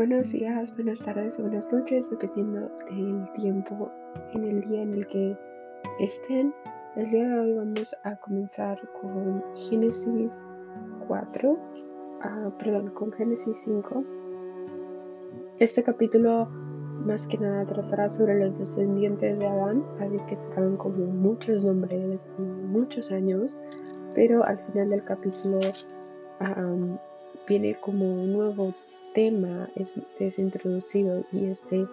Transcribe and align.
Buenos 0.00 0.32
días, 0.32 0.74
buenas 0.76 1.02
tardes, 1.02 1.38
buenas 1.38 1.70
noches, 1.70 2.08
dependiendo 2.08 2.70
del 2.88 3.30
tiempo 3.34 3.92
en 4.32 4.44
el 4.44 4.62
día 4.62 4.80
en 4.80 4.94
el 4.94 5.06
que 5.06 5.36
estén. 5.98 6.54
El 6.96 7.10
día 7.10 7.28
de 7.28 7.38
hoy 7.38 7.52
vamos 7.52 7.94
a 8.04 8.16
comenzar 8.16 8.80
con 8.98 9.44
Génesis 9.54 10.46
4, 11.06 11.58
ah, 12.22 12.50
perdón, 12.58 12.92
con 12.92 13.12
Génesis 13.12 13.58
5. 13.58 14.02
Este 15.58 15.82
capítulo 15.82 16.46
más 16.46 17.26
que 17.26 17.36
nada 17.36 17.66
tratará 17.66 18.08
sobre 18.08 18.42
los 18.42 18.58
descendientes 18.58 19.38
de 19.38 19.46
Adán, 19.46 19.84
así 20.00 20.16
que 20.28 20.32
estarán 20.32 20.78
como 20.78 21.04
muchos 21.08 21.62
nombres 21.62 22.30
y 22.38 22.40
muchos 22.40 23.12
años, 23.12 23.62
pero 24.14 24.44
al 24.44 24.58
final 24.60 24.88
del 24.88 25.04
capítulo 25.04 25.58
viene 27.46 27.78
como 27.82 28.14
un 28.14 28.32
nuevo 28.32 28.72
tema 29.14 29.68
es, 29.74 29.98
es, 30.18 30.38
introducido 30.38 31.24
y 31.32 31.46
este 31.46 31.86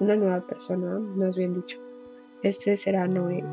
una 0.00 0.16
nueva 0.16 0.40
persona, 0.40 0.98
más 0.98 1.36
bien 1.36 1.54
dicho. 1.54 1.78
Este 2.42 2.76
será 2.76 3.06
Noé. 3.06 3.44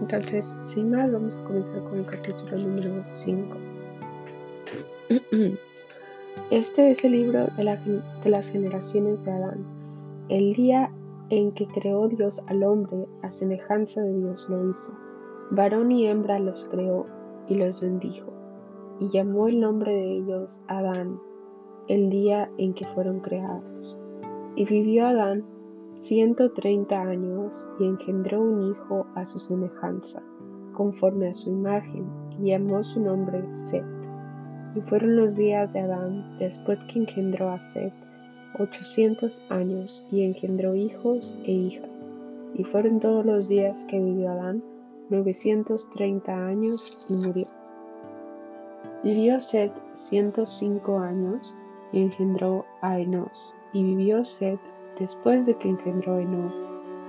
Entonces, 0.00 0.56
sin 0.64 0.90
más, 0.90 1.10
vamos 1.10 1.34
a 1.36 1.44
comenzar 1.44 1.82
con 1.84 1.98
el 1.98 2.06
capítulo 2.06 2.58
número 2.58 3.04
5. 3.10 3.56
Este 6.50 6.90
es 6.90 7.04
el 7.04 7.12
libro 7.12 7.48
de, 7.56 7.64
la, 7.64 7.76
de 7.76 8.30
las 8.30 8.50
generaciones 8.50 9.24
de 9.24 9.32
Adán. 9.32 9.64
El 10.28 10.52
día 10.54 10.90
en 11.30 11.52
que 11.52 11.66
creó 11.66 12.08
Dios 12.08 12.42
al 12.46 12.62
hombre, 12.62 13.06
a 13.22 13.30
semejanza 13.30 14.02
de 14.02 14.14
Dios 14.18 14.46
lo 14.48 14.68
hizo. 14.70 14.96
Varón 15.50 15.90
y 15.90 16.06
hembra 16.06 16.38
los 16.38 16.66
creó 16.66 17.06
y 17.48 17.54
los 17.54 17.80
bendijo 17.80 18.38
y 19.00 19.08
llamó 19.10 19.48
el 19.48 19.60
nombre 19.60 19.92
de 19.92 20.16
ellos 20.16 20.62
Adán, 20.66 21.20
el 21.88 22.10
día 22.10 22.50
en 22.58 22.74
que 22.74 22.86
fueron 22.86 23.20
creados. 23.20 23.98
Y 24.54 24.64
vivió 24.64 25.06
Adán 25.06 25.44
ciento 25.94 26.52
treinta 26.52 27.00
años 27.00 27.72
y 27.80 27.84
engendró 27.84 28.40
un 28.40 28.70
hijo 28.70 29.06
a 29.14 29.26
su 29.26 29.40
semejanza, 29.40 30.22
conforme 30.74 31.28
a 31.28 31.34
su 31.34 31.50
imagen, 31.50 32.06
y 32.40 32.50
llamó 32.50 32.82
su 32.82 33.00
nombre 33.00 33.42
Set. 33.52 33.84
Y 34.76 34.80
fueron 34.82 35.16
los 35.16 35.36
días 35.36 35.72
de 35.72 35.80
Adán 35.80 36.38
después 36.38 36.78
que 36.84 37.00
engendró 37.00 37.48
a 37.48 37.64
Set, 37.64 37.92
ochocientos 38.58 39.42
años, 39.48 40.06
y 40.12 40.22
engendró 40.22 40.74
hijos 40.74 41.36
e 41.44 41.52
hijas. 41.52 42.10
Y 42.54 42.64
fueron 42.64 43.00
todos 43.00 43.24
los 43.24 43.48
días 43.48 43.84
que 43.86 43.98
vivió 43.98 44.30
Adán, 44.30 44.62
novecientos 45.10 45.90
treinta 45.90 46.46
años, 46.46 47.06
y 47.08 47.16
murió. 47.16 47.46
Vivió 49.02 49.38
ciento 49.94 50.46
cinco 50.46 50.98
años 50.98 51.56
y 51.92 52.02
engendró 52.02 52.64
a 52.80 52.98
Enos. 52.98 53.56
Y 53.72 53.82
vivió 53.82 54.24
Seth 54.24 54.60
después 54.98 55.46
de 55.46 55.54
que 55.56 55.68
engendró 55.68 56.18
Enos 56.18 56.62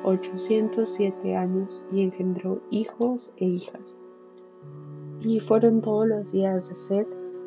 ochocientos 0.04 0.92
siete 0.92 1.36
años 1.36 1.86
y 1.92 2.02
engendró 2.02 2.62
hijos 2.72 3.34
e 3.38 3.46
hijas. 3.46 4.00
Y 5.22 5.40
fueron 5.40 5.82
todos 5.82 6.08
los 6.08 6.32
días 6.32 6.90
de 6.90 7.06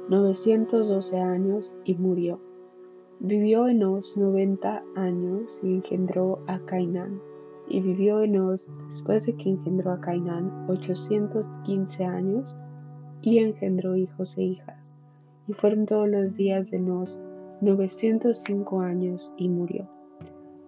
novecientos 0.09 0.91
doce 0.91 1.21
años 1.21 1.79
y 1.85 1.95
murió. 1.95 2.41
Vivió 3.21 3.69
Enos 3.69 4.17
noventa 4.17 4.83
años 4.95 5.63
y 5.65 5.77
engendró 5.77 6.41
a 6.47 6.59
Cainán. 6.61 7.21
Y 7.69 7.81
vivió 7.81 8.21
Enos 8.21 8.71
después 8.89 9.25
de 9.27 9.37
que 9.37 9.49
engendró 9.49 9.93
a 9.93 10.01
Cainán 10.01 10.67
ochocientos 10.69 11.49
quince 11.65 12.05
años 12.05 12.57
y 13.23 13.39
engendró 13.39 13.97
hijos 13.97 14.37
e 14.37 14.43
hijas. 14.43 14.97
Fueron 15.55 15.87
todos 15.87 16.09
los 16.09 16.37
días 16.37 16.71
de 16.71 16.79
Nos 16.79 17.23
905 17.61 18.81
años 18.81 19.35
y 19.37 19.49
murió. 19.49 19.89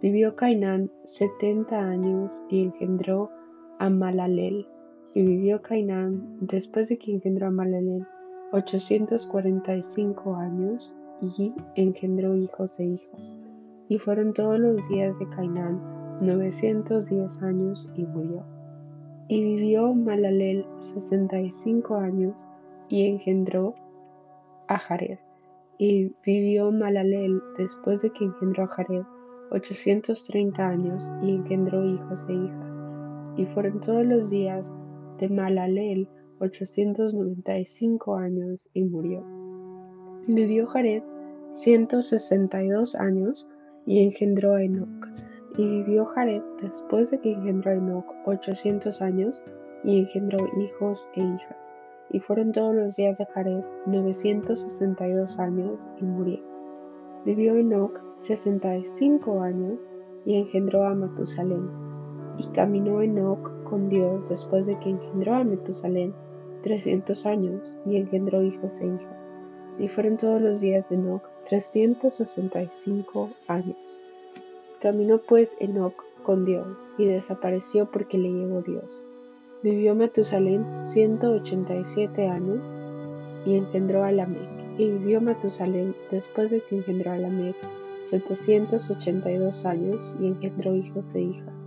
Vivió 0.03 0.37
Cainán 0.37 0.91
setenta 1.05 1.81
años 1.81 2.45
y 2.51 2.65
engendró 2.65 3.31
a 3.79 3.89
Malalel. 3.89 4.67
Y 5.15 5.23
vivió 5.23 5.63
Cainán 5.63 6.39
después 6.41 6.89
de 6.89 6.99
que 6.99 7.13
engendró 7.13 7.47
a 7.47 7.51
Malalel 7.51 8.07
845 8.53 10.37
años 10.37 10.99
y 11.21 11.55
engendró 11.77 12.37
hijos 12.37 12.79
e 12.81 12.85
hijas. 12.85 13.35
Y 13.89 13.99
fueron 13.99 14.33
todos 14.33 14.59
los 14.59 14.89
días 14.89 15.19
de 15.19 15.29
Cainán 15.31 15.81
910 16.21 17.43
años 17.43 17.93
y 17.97 18.05
murió. 18.05 18.45
Y 19.29 19.43
vivió 19.43 19.95
Malalel 19.95 20.67
sesenta 20.79 21.41
y 21.41 21.51
cinco 21.51 21.97
años 21.97 22.49
y 22.89 23.07
engendró 23.07 23.75
a 24.69 24.79
Jared. 24.79 25.19
Y 25.79 26.13
vivió 26.25 26.71
Malalel 26.71 27.43
después 27.59 28.03
de 28.03 28.11
que 28.11 28.25
engendró 28.25 28.65
a 28.65 28.69
Jared 28.69 29.03
ochocientos 29.51 30.25
treinta 30.25 30.69
años 30.69 31.13
y 31.23 31.31
engendró 31.31 31.85
hijos 31.85 32.29
e 32.29 32.35
hijas. 32.35 32.85
Y 33.37 33.47
fueron 33.47 33.81
todos 33.81 34.05
los 34.07 34.31
días 34.31 34.73
de 35.19 35.29
Malalel 35.29 36.09
ochocientos 36.39 37.15
noventa 37.15 37.59
y 37.59 37.67
cinco 37.67 38.17
años 38.17 38.71
y 38.75 38.85
murió. 38.85 39.25
Vivió 40.27 40.67
Jared 40.67 41.03
ciento 41.53 42.03
sesenta 42.03 42.63
y 42.63 42.69
dos 42.69 42.95
años 42.95 43.49
y 43.87 44.05
engendró 44.05 44.55
a 44.55 44.63
Enoch. 44.63 45.09
Y 45.57 45.65
vivió 45.65 46.05
Jared 46.05 46.43
después 46.61 47.11
de 47.11 47.21
que 47.21 47.33
engendró 47.33 47.73
Enoch 47.73 48.13
ochocientos 48.25 49.03
años 49.03 49.45
y 49.85 50.01
engendró 50.01 50.39
hijos 50.61 51.11
e 51.15 51.21
hijas. 51.21 51.77
Y 52.11 52.21
fueron 52.21 52.53
todos 52.53 52.75
los 52.75 52.97
días 52.97 53.19
de 53.19 53.27
Jared 53.27 53.65
novecientos 53.87 54.61
sesenta 54.61 55.09
y 55.09 55.13
dos 55.13 55.39
años 55.39 55.89
y 56.01 56.05
murió. 56.05 56.41
Vivió 57.25 57.57
Enoch 57.57 58.01
sesenta 58.17 58.77
y 58.77 58.85
cinco 58.85 59.41
años 59.41 59.89
y 60.25 60.37
engendró 60.37 60.87
a 60.87 60.95
Matusalén. 60.95 61.69
Y 62.39 62.47
caminó 62.49 63.01
Enoch 63.03 63.65
con 63.65 63.89
Dios 63.89 64.29
después 64.29 64.67
de 64.67 64.79
que 64.79 64.91
engendró 64.91 65.35
a 65.35 65.45
Matusalén 65.45 66.15
trescientos 66.63 67.27
años 67.27 67.81
y 67.87 67.97
engendró 67.97 68.43
hijos 68.43 68.81
e 68.81 68.87
hijas. 68.87 69.17
Y 69.79 69.89
fueron 69.89 70.17
todos 70.17 70.41
los 70.41 70.61
días 70.61 70.89
de 70.89 70.97
Enoch 70.97 71.23
trescientos 71.49 72.15
sesenta 72.15 72.63
y 72.63 72.69
cinco 72.69 73.31
años. 73.49 74.01
Caminó 74.81 75.19
pues 75.19 75.57
Enoch 75.61 75.95
con 76.23 76.45
Dios 76.45 76.91
y 76.99 77.07
desapareció 77.07 77.91
porque 77.91 78.19
le 78.19 78.31
llegó 78.31 78.63
Dios. 78.63 79.05
Vivió 79.65 79.95
Matusalén 79.95 80.63
187 80.83 82.29
años 82.29 82.71
y 83.47 83.57
engendró 83.57 84.05
a 84.05 84.13
Lamec. 84.13 84.47
Y 84.77 84.91
vivió 84.91 85.23
Matusalén 85.23 85.97
después 86.11 86.51
de 86.51 86.61
que 86.61 86.77
engendró 86.77 87.13
a 87.13 87.17
Lamec 87.17 87.57
782 88.03 89.65
años 89.65 90.19
y 90.21 90.27
engendró 90.27 90.75
hijos 90.77 91.15
e 91.15 91.23
hijas. 91.23 91.67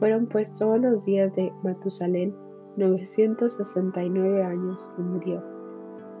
Fueron 0.00 0.26
pues 0.26 0.58
todos 0.58 0.80
los 0.80 1.04
días 1.04 1.32
de 1.36 1.52
Matusalén 1.62 2.34
969 2.76 4.42
años 4.42 4.92
y 4.98 5.00
murió. 5.00 5.40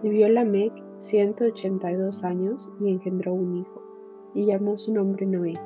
Vivió 0.04 0.28
Lamec 0.28 0.72
182 1.00 2.22
años 2.22 2.72
y 2.78 2.88
engendró 2.88 3.34
un 3.34 3.56
hijo, 3.56 3.82
y 4.32 4.46
llamó 4.46 4.78
su 4.78 4.94
nombre 4.94 5.26
Noé 5.26 5.58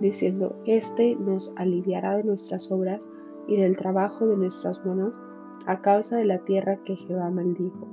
diciendo, 0.00 0.56
Este 0.66 1.14
nos 1.14 1.52
aliviará 1.56 2.16
de 2.16 2.24
nuestras 2.24 2.70
obras 2.72 3.12
y 3.48 3.56
del 3.56 3.76
trabajo 3.76 4.28
de 4.28 4.36
nuestras 4.36 4.84
manos 4.86 5.20
a 5.66 5.80
causa 5.80 6.16
de 6.16 6.26
la 6.26 6.38
tierra 6.38 6.78
que 6.84 6.96
Jehová 6.96 7.30
maldijo. 7.30 7.88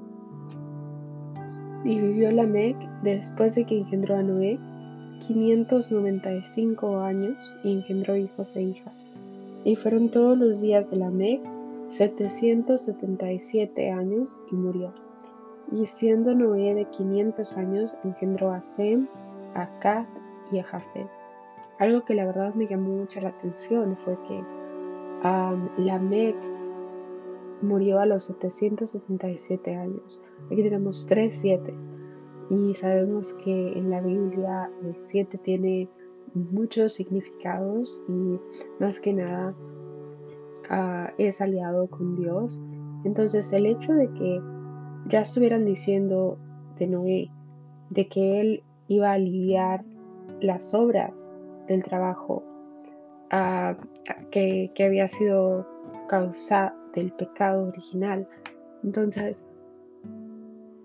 Y 1.83 1.99
vivió 1.99 2.31
Lamec 2.31 2.77
después 3.01 3.55
de 3.55 3.65
que 3.65 3.79
engendró 3.79 4.17
a 4.17 4.23
Noé 4.23 4.59
595 5.27 6.99
años 6.99 7.53
y 7.63 7.73
engendró 7.73 8.15
hijos 8.15 8.55
e 8.55 8.63
hijas. 8.63 9.09
Y 9.63 9.75
fueron 9.75 10.09
todos 10.09 10.37
los 10.37 10.61
días 10.61 10.91
de 10.91 10.97
Lamec 10.97 11.41
777 11.89 13.91
años 13.91 14.41
y 14.51 14.55
murió. 14.55 14.93
Y 15.71 15.85
siendo 15.85 16.35
Noé 16.35 16.75
de 16.75 16.85
500 16.85 17.57
años 17.57 17.97
engendró 18.03 18.51
a 18.51 18.61
Sem, 18.61 19.07
a 19.53 19.79
Kat 19.79 20.07
y 20.51 20.59
a 20.59 20.63
Jafet. 20.63 21.07
Algo 21.79 22.05
que 22.05 22.15
la 22.15 22.25
verdad 22.25 22.53
me 22.53 22.67
llamó 22.67 22.89
mucho 22.89 23.21
la 23.21 23.29
atención 23.29 23.97
fue 23.97 24.17
que 24.27 24.43
um, 25.25 25.69
Lamec 25.77 26.35
murió 27.61 27.99
a 27.99 28.05
los 28.05 28.25
777 28.25 29.75
años. 29.75 30.21
Aquí 30.51 30.61
tenemos 30.63 31.05
tres 31.07 31.37
siete 31.37 31.73
y 32.49 32.75
sabemos 32.75 33.33
que 33.33 33.73
en 33.73 33.89
la 33.89 34.01
Biblia 34.01 34.69
el 34.83 34.95
7 34.95 35.39
tiene 35.39 35.89
muchos 36.33 36.93
significados 36.93 38.05
y 38.07 38.39
más 38.79 38.99
que 38.99 39.13
nada 39.13 39.55
uh, 40.69 41.11
es 41.17 41.41
aliado 41.41 41.87
con 41.87 42.15
Dios. 42.15 42.61
Entonces 43.03 43.51
el 43.53 43.65
hecho 43.65 43.93
de 43.93 44.11
que 44.13 44.41
ya 45.07 45.21
estuvieran 45.21 45.65
diciendo 45.65 46.37
de 46.77 46.87
Noé, 46.87 47.31
de 47.89 48.07
que 48.07 48.41
él 48.41 48.63
iba 48.87 49.09
a 49.09 49.13
aliviar 49.13 49.83
las 50.41 50.73
obras 50.73 51.35
del 51.67 51.83
trabajo 51.83 52.43
que, 53.29 54.71
había 54.79 55.09
sido 55.09 55.67
causa 56.07 56.75
del 56.93 57.11
pecado 57.11 57.67
original. 57.67 58.27
Entonces, 58.83 59.47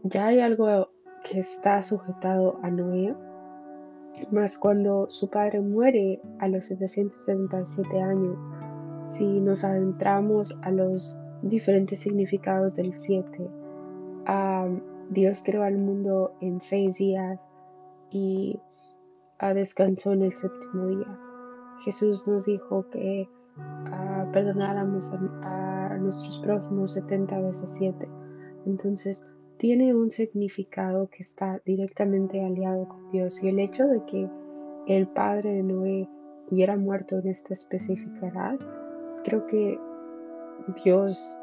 ya 0.03 0.29
hay 0.29 0.41
algo 0.41 0.91
que 1.25 1.41
está 1.41 1.83
sujetado 1.83 2.59
a 2.63 2.71
Noé 2.71 3.15
Mas 4.31 4.59
cuando 4.59 5.09
su 5.09 5.29
padre 5.29 5.61
muere 5.61 6.21
a 6.41 6.49
los 6.49 6.67
777 6.67 8.01
años, 8.01 8.43
si 9.01 9.25
nos 9.25 9.65
adentramos 9.65 10.59
a 10.63 10.71
los 10.71 11.19
diferentes 11.43 12.01
significados 12.01 12.77
del 12.77 12.99
7, 12.99 13.49
Dios 15.11 15.43
creó 15.45 15.63
al 15.63 15.79
mundo 15.79 16.35
en 16.41 16.61
seis 16.61 16.97
días 16.97 17.41
y 18.11 18.61
descansó 19.55 20.13
en 20.13 20.23
el 20.23 20.33
séptimo 20.33 20.87
día. 20.87 21.30
Jesús 21.85 22.27
nos 22.27 22.47
dijo 22.47 22.87
que 22.91 23.29
perdonáramos 24.33 25.13
a, 25.13 25.89
a, 25.93 25.99
nuestros 25.99 26.39
prójimos 26.39 26.93
70 26.93 27.41
veces 27.41 27.75
7. 27.79 28.09
Entonces, 28.67 29.31
tiene 29.57 29.95
un 29.95 30.11
significado 30.11 31.09
que 31.09 31.23
está 31.23 31.61
directamente 31.65 32.45
aliado 32.45 32.89
con 32.89 33.11
Dios 33.11 33.43
y 33.43 33.49
el 33.49 33.59
hecho 33.59 33.87
de 33.87 34.05
que 34.07 34.29
el 34.87 35.07
padre 35.09 35.55
de 35.55 35.63
Noé 35.63 36.09
hubiera 36.51 36.77
muerto 36.77 37.19
en 37.19 37.29
esta 37.29 37.55
específica 37.55 38.29
edad, 38.29 38.59
creo 39.25 39.47
que 39.47 39.79
Dios 40.83 41.41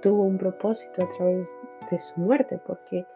tuvo 0.00 0.24
un 0.24 0.38
propósito 0.38 1.04
a 1.04 1.08
través 1.16 1.50
de 1.90 1.98
su 2.00 2.20
muerte, 2.20 2.60
porque 2.66 3.06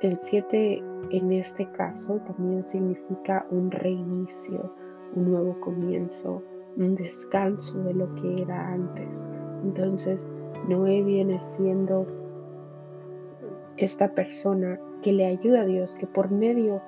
el 0.00 0.18
7 0.18 0.82
en 1.10 1.32
este 1.32 1.70
caso 1.70 2.18
también 2.20 2.62
significa 2.62 3.46
un 3.50 3.70
reinicio, 3.70 4.74
un 5.14 5.30
nuevo 5.30 5.60
comienzo, 5.60 6.42
un 6.76 6.94
descanso 6.94 7.82
de 7.82 7.94
lo 7.94 8.14
que 8.16 8.42
era 8.42 8.72
antes. 8.72 9.28
Entonces, 9.62 10.32
Noé 10.68 11.02
viene 11.02 11.40
siendo 11.40 12.06
esta 13.76 14.14
persona 14.14 14.78
que 15.02 15.12
le 15.12 15.26
ayuda 15.26 15.62
a 15.62 15.66
Dios, 15.66 15.96
que 15.96 16.06
por 16.06 16.30
medio 16.30 16.82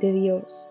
de 0.00 0.12
Dios, 0.12 0.70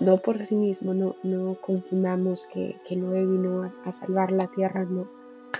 no 0.00 0.18
por 0.18 0.38
sí 0.38 0.56
mismo, 0.56 0.94
no, 0.94 1.16
no 1.22 1.56
confundamos 1.60 2.46
que, 2.46 2.76
Noé 2.96 3.26
vino 3.26 3.70
a, 3.84 3.92
salvar 3.92 4.32
la 4.32 4.46
tierra, 4.48 4.84
no. 4.84 5.06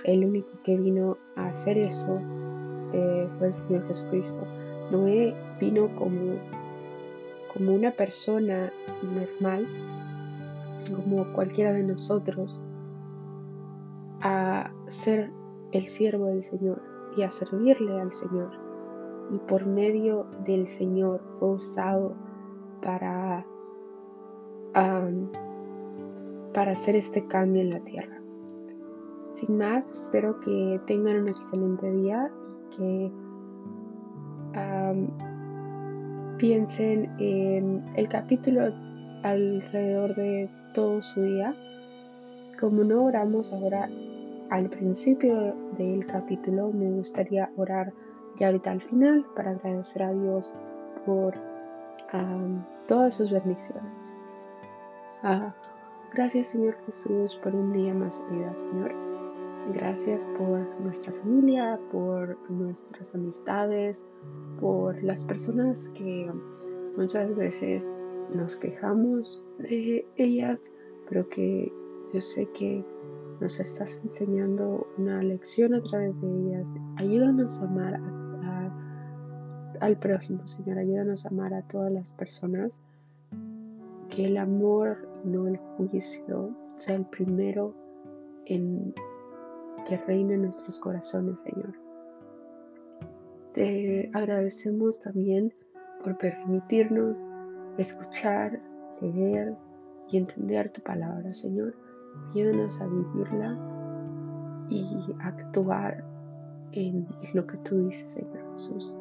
El 0.03 0.25
único 0.25 0.49
que 0.63 0.77
vino 0.77 1.17
a 1.35 1.47
hacer 1.47 1.77
eso 1.77 2.19
eh, 2.93 3.27
fue 3.37 3.47
el 3.47 3.53
Señor 3.53 3.87
Jesucristo. 3.87 4.45
Noé 4.91 5.33
vino 5.59 5.93
como, 5.95 6.35
como 7.53 7.73
una 7.73 7.91
persona 7.91 8.71
normal, 9.03 9.67
como 10.95 11.31
cualquiera 11.33 11.73
de 11.73 11.83
nosotros, 11.83 12.63
a 14.21 14.71
ser 14.87 15.31
el 15.71 15.87
siervo 15.87 16.25
del 16.27 16.43
Señor 16.43 16.81
y 17.15 17.23
a 17.23 17.29
servirle 17.29 17.99
al 17.99 18.13
Señor. 18.13 18.51
Y 19.31 19.39
por 19.39 19.65
medio 19.65 20.25
del 20.45 20.67
Señor 20.67 21.21
fue 21.39 21.49
usado 21.49 22.15
para, 22.81 23.45
para 26.53 26.71
hacer 26.71 26.95
este 26.95 27.27
cambio 27.27 27.61
en 27.61 27.69
la 27.69 27.79
tierra. 27.81 28.19
Sin 29.27 29.57
más, 29.57 30.05
espero 30.05 30.39
que 30.39 30.81
tengan 30.87 31.21
un 31.21 31.29
excelente 31.29 31.91
día 31.91 32.31
y 32.71 32.75
que 32.75 33.11
piensen 36.39 37.15
en 37.19 37.83
el 37.95 38.07
capítulo 38.07 38.73
alrededor 39.23 40.15
de 40.15 40.49
todo 40.73 41.01
su 41.01 41.21
día. 41.21 41.53
Como 42.59 42.83
no 42.83 43.03
oramos 43.03 43.53
ahora 43.53 43.89
al 44.49 44.69
principio 44.69 45.55
del 45.77 46.05
capítulo, 46.07 46.71
me 46.71 46.89
gustaría 46.91 47.51
orar 47.57 47.93
ya 48.37 48.47
ahorita 48.47 48.71
al 48.71 48.81
final 48.81 49.25
para 49.35 49.51
agradecer 49.51 50.03
a 50.03 50.13
Dios 50.13 50.57
por 51.05 51.35
todas 52.87 53.13
sus 53.13 53.29
bendiciones. 53.29 54.13
Ah, 55.21 55.53
gracias 56.13 56.47
Señor 56.47 56.75
Jesús 56.85 57.35
por 57.35 57.53
un 57.53 57.71
día 57.73 57.93
más 57.93 58.25
vida, 58.31 58.55
Señor. 58.55 59.18
Gracias 59.73 60.25
por 60.37 60.59
nuestra 60.81 61.13
familia, 61.13 61.79
por 61.91 62.37
nuestras 62.49 63.13
amistades, 63.13 64.07
por 64.59 65.01
las 65.03 65.25
personas 65.25 65.89
que 65.89 66.31
muchas 66.97 67.35
veces 67.35 67.97
nos 68.33 68.55
quejamos 68.57 69.45
de 69.59 70.07
ellas, 70.15 70.61
pero 71.07 71.27
que 71.29 71.71
yo 72.13 72.21
sé 72.21 72.47
que 72.51 72.83
nos 73.39 73.59
estás 73.59 74.03
enseñando 74.03 74.87
una 74.97 75.21
lección 75.21 75.73
a 75.73 75.81
través 75.81 76.19
de 76.21 76.27
ellas. 76.27 76.75
Ayúdanos 76.97 77.61
a 77.61 77.65
amar 77.65 78.01
al 79.79 79.97
prójimo, 79.97 80.45
Señor. 80.47 80.77
Ayúdanos 80.77 81.25
a 81.25 81.29
amar 81.29 81.53
a 81.53 81.61
todas 81.67 81.91
las 81.91 82.11
personas. 82.11 82.81
Que 84.09 84.25
el 84.25 84.37
amor, 84.37 85.07
no 85.23 85.47
el 85.47 85.57
juicio, 85.57 86.55
sea 86.75 86.95
el 86.95 87.05
primero 87.05 87.73
en 88.45 88.93
que 89.83 89.97
reine 89.97 90.35
en 90.35 90.43
nuestros 90.43 90.79
corazones, 90.79 91.39
Señor. 91.41 91.73
Te 93.53 94.09
agradecemos 94.13 95.01
también 95.01 95.53
por 96.03 96.17
permitirnos 96.17 97.29
escuchar, 97.77 98.61
leer 99.01 99.55
y 100.09 100.17
entender 100.17 100.71
tu 100.71 100.81
palabra, 100.81 101.33
Señor. 101.33 101.75
Ayúdanos 102.33 102.81
a 102.81 102.87
vivirla 102.87 103.57
y 104.69 105.15
actuar 105.21 106.03
en 106.71 107.07
lo 107.33 107.45
que 107.47 107.57
tú 107.57 107.85
dices, 107.85 108.11
Señor 108.11 108.51
Jesús. 108.51 108.97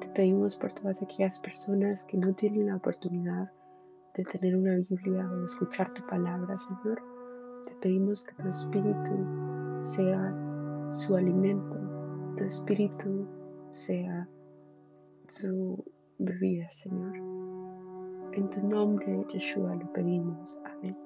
Te 0.00 0.08
pedimos 0.08 0.56
por 0.56 0.72
todas 0.72 1.02
aquellas 1.02 1.38
personas 1.38 2.04
que 2.04 2.18
no 2.18 2.34
tienen 2.34 2.66
la 2.66 2.76
oportunidad 2.76 3.50
de 4.14 4.24
tener 4.24 4.56
una 4.56 4.76
Biblia 4.76 5.28
o 5.30 5.36
de 5.36 5.46
escuchar 5.46 5.92
tu 5.94 6.04
palabra, 6.06 6.58
Señor. 6.58 7.00
Te 7.66 7.74
pedimos 7.76 8.24
que 8.24 8.42
tu 8.42 8.48
espíritu 8.48 9.14
sea 9.82 10.34
su 10.90 11.16
alimento, 11.16 11.76
tu 12.36 12.44
espíritu 12.44 13.26
sea 13.70 14.28
su 15.26 15.84
bebida, 16.18 16.70
Señor. 16.70 17.16
En 18.32 18.48
tu 18.48 18.66
nombre, 18.66 19.26
Yeshua, 19.28 19.74
lo 19.74 19.92
pedimos. 19.92 20.62
Amén. 20.64 20.96